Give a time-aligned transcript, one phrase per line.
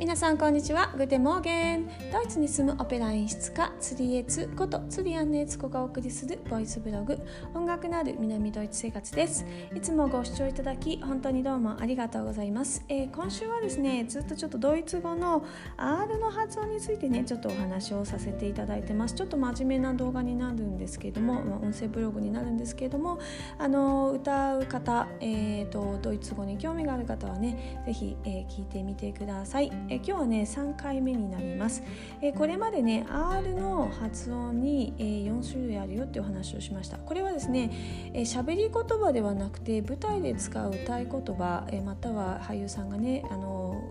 [0.00, 0.94] 皆さんこんにちは。
[0.96, 1.86] グテモーゲン。
[2.10, 7.18] ドイツに住むオペラ演出家ツリエツことツリアンネツコがお送りするボイスブログ。
[7.52, 9.44] 音楽のある南ドイツ生活です。
[9.76, 15.44] いつもご視聴いただき本当にどうもありがとうございます、えー、今週はですねずっとちょっとドイツ語の
[15.76, 19.14] R の発音についてねちょっとお話をさせていただいてます。
[19.14, 23.18] ちょっと真面目な動画になるんですけれども、まあ、音声ブログになるんですけれども
[23.58, 29.89] あの歌う方、えーと、ドイツ語に興味がある方はねぜひ、えー、聞いてみてください。
[29.90, 31.82] え今日はね3回目になります、
[32.22, 36.96] えこれまでね R の発音に、え4種類あるよっていう話をしました。
[36.96, 43.82] これはですね喋、えり言葉ではなくて舞台で使う歌い言葉、えまたは俳優さんがねあの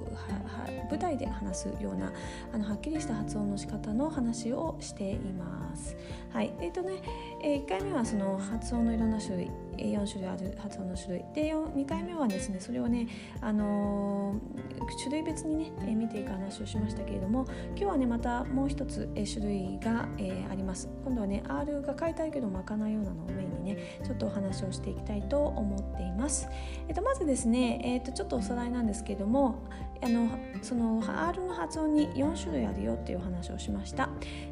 [0.89, 2.13] 舞台で話すような
[2.53, 5.97] あのはっきりした発音の仕方の話をしています。
[6.31, 6.53] はい。
[6.61, 7.01] えっ、ー、とね、
[7.43, 9.51] え1回目はその発音のいろんな種類
[9.85, 11.25] 4種類ある発音の種類。
[11.33, 13.07] で2回目はですねそれをね、
[13.41, 20.89] あのー、種類別にね、え見ていく話をしましたけれども今日はねまたもう一つ、え種類が、えー、あります。
[21.03, 26.47] 今度はね R が書いてあるけど巻かないようなのをメインにねちょっとお話をしていきたいと思っています、
[26.87, 29.63] えー、とまずですね、えー、とちょっとおさらいなんですけれども
[30.01, 30.29] あの
[30.61, 34.09] その R の発音に4種類あるよっていう話をしました。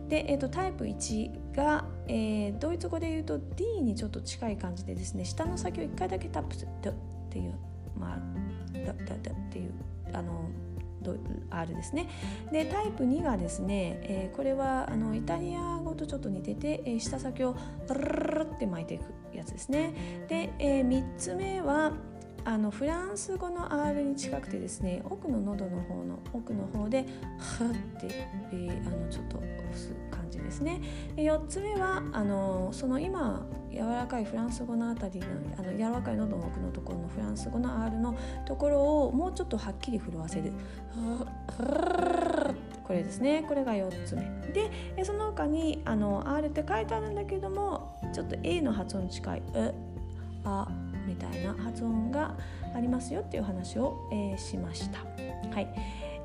[0.10, 6.94] で、えー、とタイプ1が、えー、ドイツ語で言うと D にちょっと近い感じでですね下の先を1回だけタップするっ
[7.30, 7.56] ていう
[7.98, 9.74] まあだだだっていう
[10.14, 10.50] あの
[11.50, 12.10] R ですね。
[12.52, 17.56] でタイプ2がですね、えー、これはあのイタリア語とちょっと似てて、えー、下先を
[17.88, 18.02] ルル
[18.40, 20.26] ルって巻いていくやつですね。
[20.28, 21.94] で、えー、3つ目は
[22.48, 27.06] あのフランス語の R に近くてですね奥の喉の方の奥の方で
[27.38, 28.08] 「は」って、
[28.54, 30.80] えー、あのちょっと押す感じですね。
[31.18, 35.26] 4つ目はあのその今柔らかいフランス語のあたりの
[35.58, 40.54] あの柔らかい喉の奥のところのフランス語の R のところをもうちょっとはっきり震わせる。
[42.86, 43.44] これですね。
[43.46, 44.22] これが4つ目。
[44.96, 49.74] でその他にあの R って書いてあるんだけどもちょっと A の発音に近い「う」
[50.46, 50.66] 「あ」
[51.08, 52.36] みたいな発音が
[52.76, 55.00] ありますよっていう話を、えー、しました。
[55.54, 55.68] はい、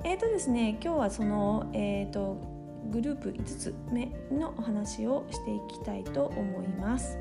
[0.04, 2.36] えーとですね今日はその、えーと、
[2.90, 7.18] グループ5つ目のお話をしていきたいと思います。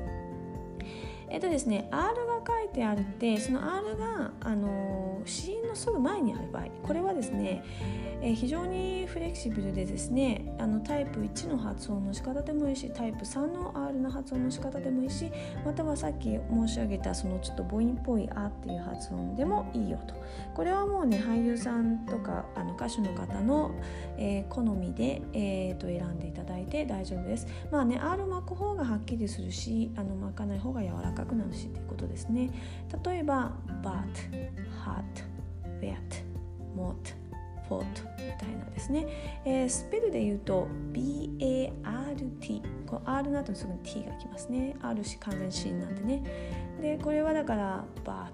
[1.30, 7.64] えっ、ー、とですね R が書いてあるってその R があの子音のすぐ前にある場合これはですね
[8.22, 15.30] え非常にフレキシブルでですねあのタイプ1の発音の仕方でもいいしタイプ3の R の発音の仕方でもいいし
[15.64, 20.14] またはさっき申し上げたそのちょっと母音っぽい「あ」っていう発音でもいいよと。
[20.54, 23.72] これはもうね俳優さんとかあの歌手の方の、
[24.16, 27.46] えー、好みで、えー、と選んでいただいて大丈夫です。
[27.72, 32.31] まあね R 巻く方がはっきりするしあの巻かない方が柔らかくなるしっていうことですね。
[32.32, 32.50] ね。
[33.04, 33.92] 例えば but,
[34.84, 35.02] hat,
[35.80, 35.96] wet,
[36.76, 36.94] mot
[37.68, 39.06] フォートみたいなですね、
[39.44, 44.76] えー、スペルで言うと BART こう R の後にすぐに T がきますね。
[44.82, 46.22] R し完全子音なんでね。
[46.80, 48.30] でこれはだから BART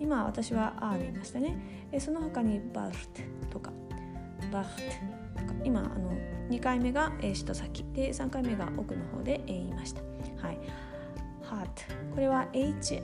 [0.00, 1.56] 今私は R 言いましたね、
[1.92, 2.92] えー、その他に BART
[3.50, 3.72] とか
[4.50, 4.64] BART
[5.36, 5.52] とか。
[5.64, 6.12] 今あの
[6.48, 7.84] 2回目が、えー、下先。
[7.92, 10.02] で3回目が奥の方で、え、言いました。
[10.44, 10.58] はい。
[11.42, 13.02] Heart これは HART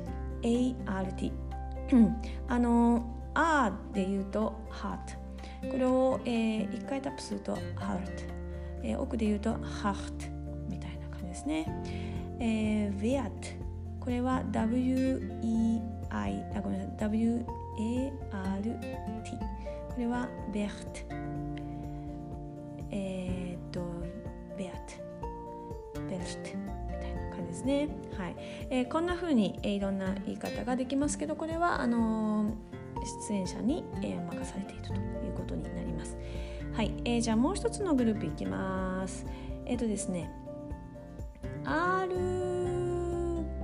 [2.49, 3.05] あの
[3.35, 5.29] R で言うと Heart
[5.71, 8.01] これを、えー、1回タップすると heart、
[8.83, 9.97] えー、奥で言うと heart
[10.69, 11.67] みたいな感じですね、
[12.39, 13.31] えー、wert
[14.01, 17.09] これは WEI あごめんなさい。
[17.09, 18.79] WART
[19.89, 20.71] これは wert
[22.91, 23.81] えー、っと
[25.95, 26.68] 感じ
[27.59, 28.37] ですねはい、
[28.71, 32.51] えー、こんな風に、えー、いろんな言い方ができますけどこれはあのー、
[33.29, 36.17] 出演者に、えー、任されているということになります。
[36.73, 39.27] はい、えー、じゃあもう一つのグループいきます。
[39.67, 40.31] えっ、ー、とですね
[41.65, 42.15] R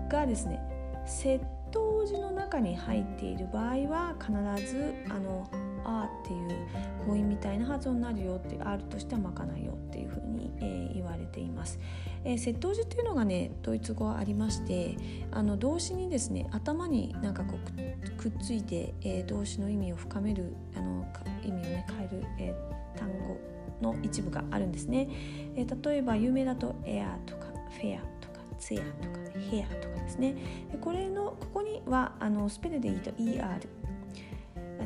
[0.09, 0.61] がですね
[1.07, 1.41] 窃
[1.71, 4.33] 盗時の中に入っている場合は必
[4.67, 5.49] ずあの
[5.85, 6.67] 「あ」っていう
[7.07, 11.79] 母音みたいな発音になるよって R としてはまかないよっていうふうに、えー、言われています。
[12.25, 14.97] えー、窃盗時っていうのがねドイツ語はありまして
[15.31, 21.07] あの動詞にですね頭になんかこうくっついて、えー、動詞の意味を深めるあの
[21.43, 23.37] 意味をね変える、えー、単語
[23.83, 25.09] の一部があるんですね、
[25.57, 30.35] えー、例えば有名だとエアとかフェアとかツェアとかヘアとかですね。
[30.81, 33.61] これのここにはあのスペルでいいと ER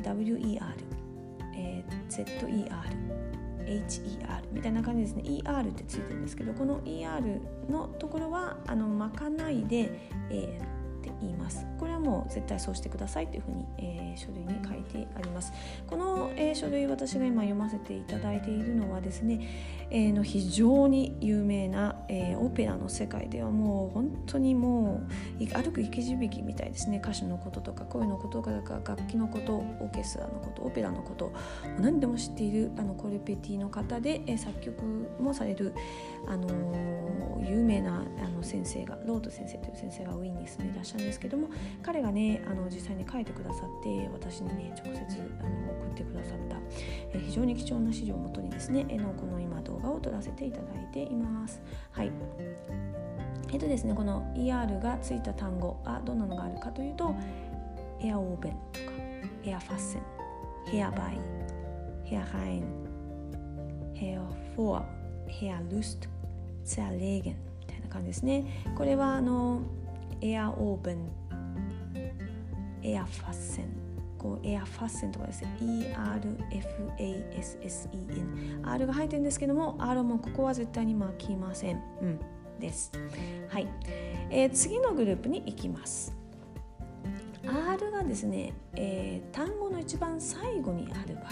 [0.03, 0.61] WER、
[1.59, 2.69] えー、ZER
[3.69, 5.23] HER みたいな感じですね。
[5.25, 7.41] ER ってついてるんですけどこの ER
[7.71, 9.93] のところはあの巻かないで、
[10.31, 10.78] えー、
[11.20, 11.67] 言います。
[11.79, 15.53] これはもう絶対そうしてくださいというふうに、えー、書類に書いてあります。
[15.87, 25.03] この、えー、書類私が今読ませていただいているのはですね、えー、の非常に有名な、えー、オペラの世界ではもう本当にも
[25.41, 27.00] う歩く生き字引みたいですね。
[27.03, 31.32] 歌手のこととか声のこととか楽器のことオーケストラのことオペラのこと
[31.81, 34.82] 何でも知っているあのコルペティの方で、えー、作曲
[35.21, 35.75] もされる、
[36.26, 36.49] あの、
[37.41, 41.49] 有名なあの先生がロード先生という先生がウィーンに住んでいらっしゃるですけども
[41.83, 45.01] 彼がねあの実際に書いてくださって私にね直接
[45.41, 46.57] あの送ってくださった、
[47.13, 51.61] え、非常に貴重な資料をもとにですね、え、のこの今動画を撮らせていただいています。
[51.93, 52.13] はい
[53.51, 57.15] えっとですね、この ER がついた単語はどんなのがあるかというと
[58.00, 58.93] erobern とか
[59.45, 60.03] erfassen
[60.67, 66.09] herbei herein hervor Verlust
[66.62, 68.45] zerlegen みたいな感じですね
[68.77, 69.63] これはあの
[70.20, 71.11] エアオーブン。
[72.82, 73.67] エアファッセン。
[74.19, 75.56] こうエアファッセンとかですね。
[76.99, 82.19] ERFASSEN R が入ってるんですけども R もここは絶対に巻きません、うん、
[82.59, 82.91] です。
[83.49, 83.69] はい、
[84.31, 86.17] えー、次のグループに行きます。
[87.47, 91.26] R がですね、えー、単語の一番最後にある場合。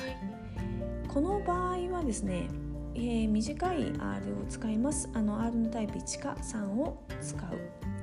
[1.09, 2.49] この場合はですね、
[2.95, 5.11] えー、短い R を使います。
[5.13, 7.96] あの R のタイプ1か3を使う。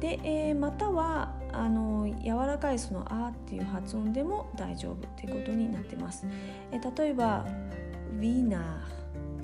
[0.00, 6.26] で、えー、またはあの柔らかいその「あ」っていう発音でも大丈夫ということになってます、
[6.70, 7.46] えー、例えば
[8.16, 8.62] 「ウィーナー」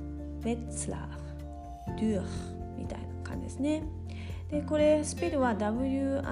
[0.45, 2.25] 「ベッツラー」「ドゥー」
[2.77, 3.83] みたいな感じですね。
[4.51, 6.25] でこれスペルは W-I-E-N-E-R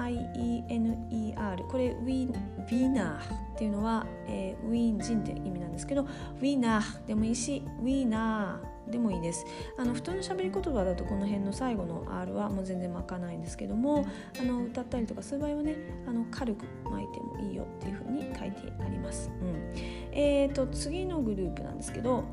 [1.63, 9.45] これウィウィナーっていうのは、えー、ウィーン人って意味なんですけどウィナーでもいいしウィーナーでもいいです。
[9.77, 14.05] あの普通の喋り言葉だとこの辺の最後の R はもう全然巻かないんですけども
[14.39, 15.75] あの歌ったりとかする場合はね
[16.07, 19.73] あの軽く巻いてもいいよっていうふうに書いてあります、うん、
[20.11, 22.25] え、ー、と次のグループなんですけど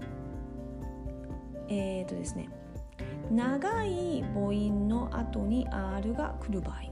[1.68, 2.48] え、ー、とですね
[3.30, 6.82] 長い母音の後に R が来る場合、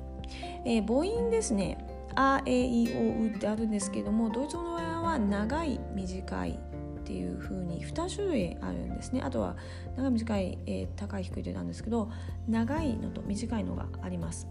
[0.65, 1.79] えー、母音ですね
[2.15, 6.59] 「あ」「え」「い」「お」「う」ってあるんですけどもドイツ語の場合は長い短い
[7.07, 9.23] っていう風に2種類あるんですね。
[9.23, 9.57] あとは
[9.97, 12.11] 長い短い、えー、高い低いとなんですけど
[12.49, 14.49] 長いのと短いのがあります。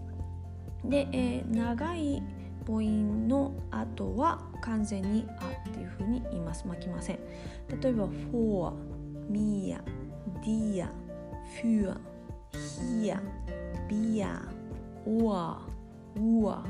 [0.85, 2.23] で、えー、長い
[2.65, 6.65] 母音の後は完全に「あ」っていう風に言います。
[6.65, 7.19] 巻きません。
[7.81, 8.73] 例えば「フォー」
[9.29, 9.81] 「ミー」
[10.45, 10.89] 「ディア」
[11.61, 11.93] für,
[12.53, 13.19] hier,
[13.89, 14.39] Bier,
[15.05, 15.57] Ohr,
[16.15, 16.63] Uhr,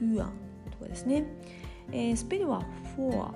[0.00, 0.26] Tür
[0.70, 1.26] とかですね。
[1.90, 2.64] えー、スペルは
[2.96, 3.30] vor,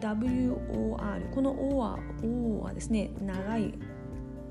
[0.00, 3.74] VOR この O は O はですね長い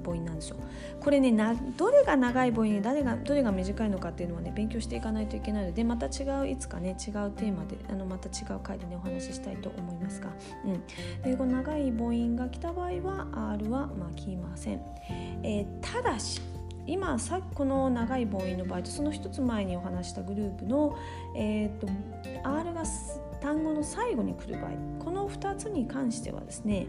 [0.04, 0.58] 母音なんですよ。
[1.00, 10.30] これねなどれが長い母音誰がどれが短いのかっていうのはね勉強していかないといけないのでまた違ういつかね違うテーマであのまた違う回でねお話ししたいと思いますが、
[10.66, 10.84] うん、
[11.24, 14.82] でこの長い母音が来た場合は R は巻きません。
[15.44, 16.42] えー、ただし
[16.88, 20.98] 今さっきこの長い母音の場合とその一つ前にお話したグループの、
[21.36, 21.94] えーと、と
[22.44, 22.84] R が
[23.42, 26.88] 単語の最後に来る場合この2つに関してはですね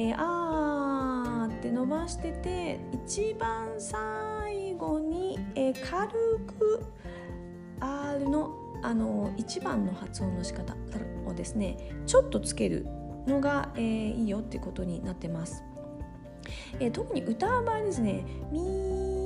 [0.00, 6.08] えー、あって伸ばしてて一番最後に、えー、軽
[6.46, 6.84] く
[7.80, 10.76] R のあの一番の発音の仕方
[11.26, 12.86] をですねちょっとつける
[13.26, 15.64] のが、えー、いいよってことになってます。
[16.78, 19.16] えー、特に歌う場合ですね「み」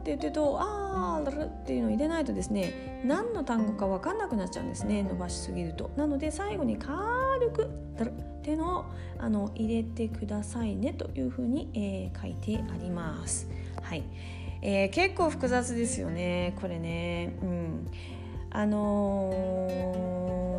[0.00, 5.90] って言ってると「あー」っていうのを入れないとですね何の単語か分かんなくなっちゃうんですね伸ばしすぎると。
[5.96, 8.84] なので最後に軽く「だるっていうのを
[9.18, 13.48] あの入れてくださいねというふうに、えー、書いてあります。
[13.82, 14.02] はい
[14.62, 17.36] えー、結構複雑ですよねこれね。
[17.42, 17.86] うん
[18.50, 20.49] あのー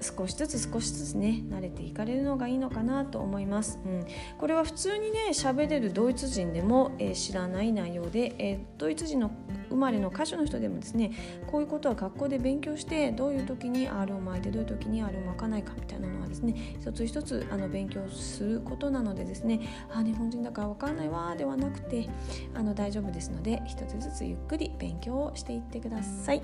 [0.00, 4.06] 少しずつ少しずつね慣れていかれるのがいいのかなと思います、うん、
[4.38, 9.30] これは普通にね喋れるドイツ人でも、えー、知らない内容で、えー、ドイツ人の
[9.68, 11.12] 生まれの歌手の人でもですね
[11.46, 19.60] こういうことは学校で勉強してどういう時に R を巻いてどういう時に R を巻かないかみたいなのはですね一つ一つあの勉強することなのでですね
[19.92, 22.08] あ日本人だから分かんないわではなくて
[22.54, 26.42] あの大丈夫ですので一つずつゆっくり勉強をしていってください。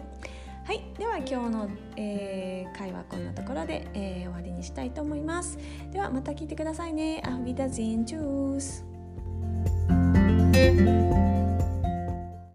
[0.64, 5.58] はい、では今日の、えー、会話こんなところで、えー、終わりにしたいと思います。
[5.90, 7.20] ではまた聞いてくださいね。
[7.26, 8.84] アフ、ビタゼンチュース。